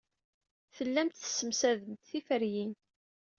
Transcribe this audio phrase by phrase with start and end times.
[0.75, 2.73] Tellamt tessemsademt tiferyin.